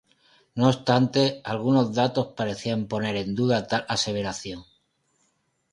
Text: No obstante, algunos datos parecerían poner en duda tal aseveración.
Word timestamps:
No 0.55 0.67
obstante, 0.69 1.41
algunos 1.43 1.93
datos 1.93 2.29
parecerían 2.35 2.87
poner 2.87 3.15
en 3.17 3.35
duda 3.35 3.67
tal 3.67 3.85
aseveración. 3.87 4.65